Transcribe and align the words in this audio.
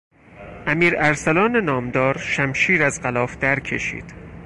امیر 0.67 0.93
ارسلان 0.97 1.55
نامدار 1.57 2.17
شمشیر 2.17 2.83
از 2.83 3.01
غلاف 3.01 3.37
درکشید. 3.37 4.13